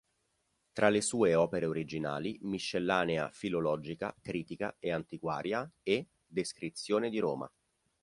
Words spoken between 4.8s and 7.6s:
antiquaria" e "Descrizione di Roma".